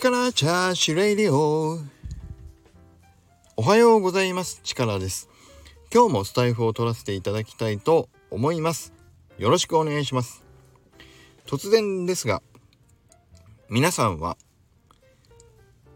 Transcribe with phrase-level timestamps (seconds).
[0.00, 1.80] 力チャーシュレイディオ。
[3.56, 4.60] おはようございます。
[4.62, 5.28] 力です。
[5.92, 8.92] 今日もスタイフを取らせていただきたいと思います。
[9.38, 10.44] よろしくお願いします。
[11.46, 12.42] 突然ですが
[13.68, 14.36] 皆さんは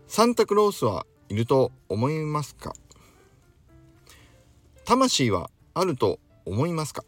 [0.08, 2.72] サンタクロースはいると思いますか？
[4.84, 7.04] 魂はあると思いますか？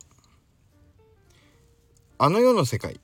[2.19, 3.01] あの世の世界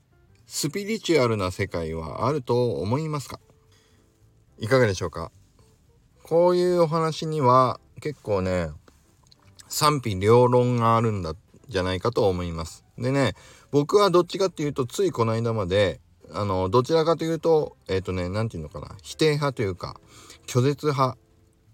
[0.47, 3.41] スピリチュアルな世界はあると思いますか？
[4.63, 5.33] いかがでしょうか？
[6.23, 8.69] こういうお話には結構ね
[9.69, 11.35] 賛否両論があるんだ
[11.69, 12.85] じゃないかと思います。
[12.99, 13.33] でね
[13.71, 15.99] 僕はどっちかっていうとついこの間まで
[16.31, 19.99] あのどちらかというとえっ、ー、とね何て言うのかな否定派というか
[20.47, 21.19] 拒絶派っ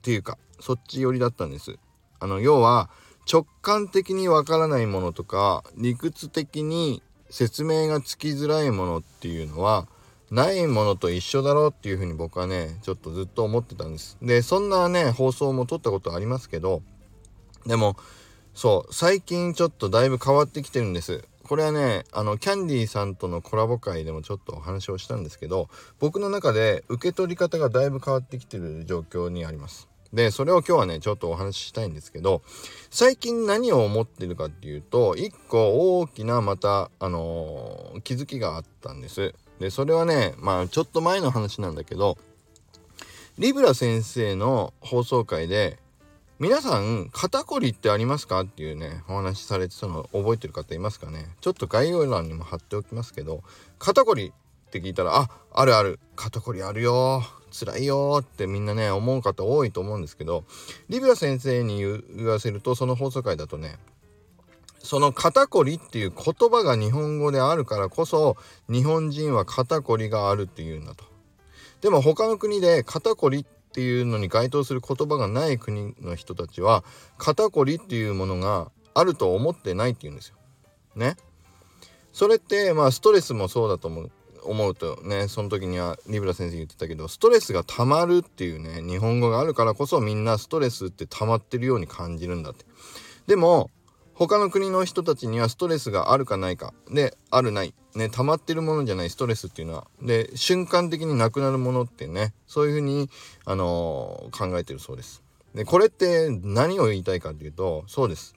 [0.03, 1.81] ていうかそっち寄りだったんです。
[2.21, 2.89] あの要は
[3.31, 9.89] 直感的にわからないものとか理屈的に説明がつきづらいものっていうのは
[10.30, 14.19] ないものと一緒だろうっていうふうに僕はねちょっとずっと思ってたんです。
[14.20, 16.82] でそんなね放送も撮ったことありますけど
[17.64, 17.96] でも
[18.54, 21.24] そう最近ちょっとだいぶ変わってきてるんです。
[21.44, 25.69] これはねあのキャンディーさんとのコラボ会でもちょっとお話をしたんですけど
[26.00, 29.88] 僕の中で受け取り方がだいぶ変わってきてる状況にあります。
[30.12, 32.42] でそれを今日はねちょっとお話ししたいんですけど
[32.91, 39.34] 最近何を思ってるかっていうと一個大きなまたあのー、気づきがあったんです。
[39.59, 42.19] でそれはねまあちょっと前の話なんだけど
[43.39, 45.79] リブラ先生の放送回で
[46.39, 51.27] 皆さん肩こりってありますかっていうねお話しされてたの覚えてる方いますかね？
[51.41, 53.43] ちょっと概要欄にも貼っておきますけど
[53.79, 54.33] 肩こり
[54.69, 57.23] って聞いたらああるある肩こりあるよ
[57.59, 60.45] 辛いよってみんなね思う方多いと思うんですけど
[60.91, 63.79] リビア先生に言わせるとその放送回だとね
[64.87, 68.37] その肩こりっていう言葉が日本語であるからこそ
[68.70, 71.05] 日本人は肩こりがあるっていうんだと。
[71.83, 76.84] でも他の国で肩こりっていうのに該当する言葉がない国の人たちは
[77.19, 80.37] 肩こりっていうものがあると思ってないっていうんですよ。
[80.94, 81.16] ね。
[82.12, 84.10] それってまあストレスもそうだと思う
[84.43, 92.65] 思うとねその時にはリブラ先生言ってたけどストレスが溜まるっていうね日本語があるからこそみんなストレスって溜まってるように感じるんだって。
[93.27, 93.71] でも
[94.19, 103.10] 他の国の人たちにはストレスがあるかないかであるないね溜まってるものじゃないストレスっていうのはで瞬間的になくなるものってねそういうふうに、
[103.44, 105.22] あのー、考えてるそうです。
[105.54, 108.34] でこれって何を言いたいかっていうとそうです。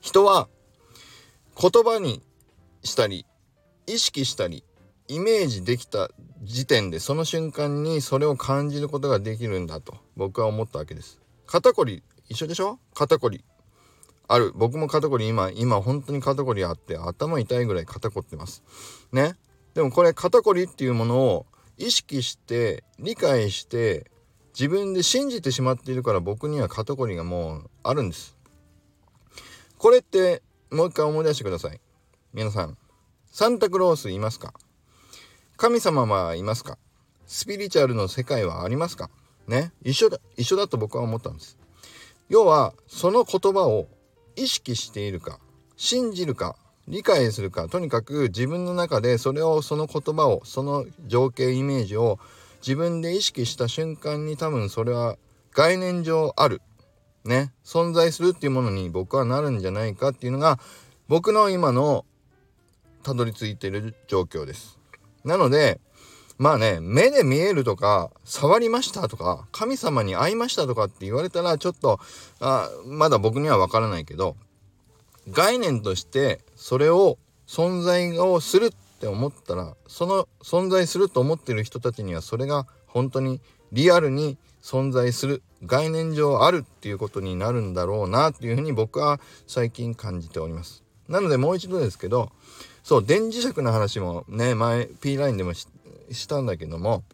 [0.00, 0.48] 人は
[1.60, 2.22] 言葉に
[2.82, 3.26] したり
[3.86, 4.64] 意識したり
[5.06, 6.08] イメージできた
[6.42, 11.20] 時点でその瞬間にそれを感じることができるんだと僕は思ったわけです。
[11.46, 12.78] 肩こり一緒でしょ？
[12.94, 13.44] 肩こり
[14.32, 14.52] ある。
[14.54, 18.62] 僕も肩こり今今本当に肩こりあって頭痛いぐらい肩こってます。
[19.12, 19.36] ね。
[19.74, 24.10] でもこれ肩こりっていうものを意識して理解して
[24.54, 28.36] 自分で信じてしまっているから僕には肩こりがもうあるんです。
[29.76, 31.80] これってもう一回思い出してください。
[32.32, 32.78] 皆さん。
[33.30, 34.54] サンタクロースいますか？
[35.56, 36.78] 神様はいますか？
[37.26, 39.10] スピリチュアルの世界はありますか？
[39.46, 39.72] ね。
[39.82, 41.58] 一緒だ一緒だと僕は思ったんです。
[42.28, 43.88] 要はその言葉を
[44.36, 45.38] 意識しているか
[45.76, 46.56] 信じるか
[46.88, 52.18] 理解するかとにかく自分の中でそれをその言葉をその情景イメージを
[52.60, 55.16] 自分で意識した瞬間に多分それは
[55.52, 56.60] 概念上ある
[57.24, 60.58] ね存在するっていうものに僕はなるんじゃないかっていうのが
[61.08, 62.04] 僕の今の
[63.02, 64.78] たどり着いている状況です。
[65.24, 65.80] なので
[66.38, 72.00] まあね目で見えるとか触りましたとか神様に会いましたとかって言われたらちょっと
[72.40, 74.36] あまだ僕にはわからないけど
[75.30, 83.40] 概念としてそれを存在をするって思ったらその存在すると思ってる人たちにはそれが本当に
[83.72, 90.82] リアルに存在する概念上あるっていうことになるんだろうなっていうふうに僕は最近感じております。
[91.08, 92.30] なのでもう一度ですけど
[92.82, 95.52] そう電磁石の話もね前 P ラインでも
[96.14, 97.04] したんだけども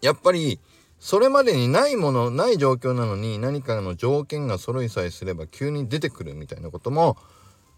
[0.00, 0.60] やっぱり
[0.98, 7.16] それまでにないものない状況なのに何かの条件が揃いさえすれば急に出てくるみたいなことも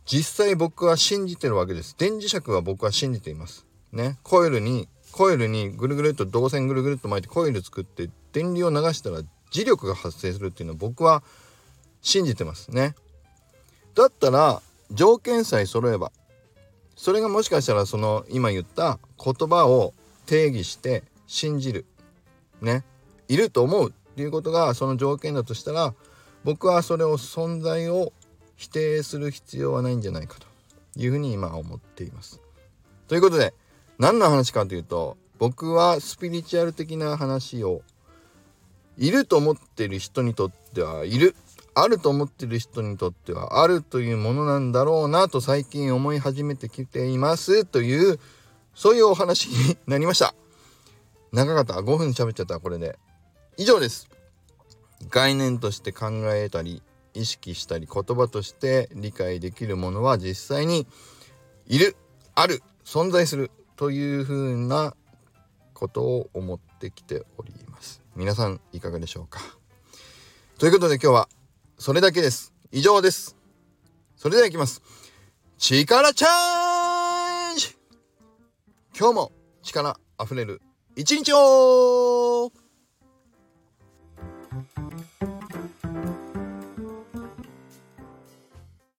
[0.04, 1.96] 実際僕は信じてるわけです。
[1.98, 3.66] 電磁石は僕は信じています。
[3.92, 4.19] ね。
[4.22, 9.20] コイルにコイルにぐるぐるっと導線ぐるぐるっと巻いてコイル作って電流を流したら
[9.50, 11.22] 磁力が発生するっていうのは僕は
[12.02, 12.70] 信じてます。
[12.70, 12.94] ね。
[13.94, 14.60] だったら
[14.90, 16.12] 条件さえ揃えば
[16.96, 19.94] それがもしかしたらその今言った言葉を
[20.26, 21.87] 定義して信じる。
[22.61, 22.85] ね。
[23.29, 25.94] いると思うっていうことがその条件だとしたら
[26.44, 28.12] 僕はそれを存在を
[28.56, 30.47] 否定する必要はないんじゃないかと
[30.97, 32.41] いうふうに今思っています。
[33.09, 33.55] ということで
[33.99, 37.82] 何の話かというと僕はスピリチュアル的な話を
[38.97, 41.35] いると思ってる人にとってはいる。
[41.77, 48.20] あると思ってる人にとってはあるというものなんだろうなと最近思い始めてきていますという
[48.75, 50.35] そういうお話になりました。
[51.32, 51.75] 長かった。
[51.75, 52.61] 5分喋っちゃった。
[52.61, 52.99] これで。
[53.56, 54.09] 以上です。
[55.11, 56.82] 概念として考えたり
[57.12, 60.87] 意識したり言葉として理解できるものは実際に
[61.67, 61.97] いる。
[62.35, 64.94] ある存在するというふうな
[65.73, 68.03] ことを思ってきております。
[68.17, 69.41] 皆さんいかがでしょうか。
[70.59, 71.29] ということで今日は
[71.79, 72.53] それだけです。
[72.73, 73.37] 以上です。
[74.17, 74.82] それではいきます。
[75.59, 76.63] 力チャージ
[78.96, 79.32] 今日も
[79.64, 80.62] 力あふれる
[80.94, 82.52] 一日を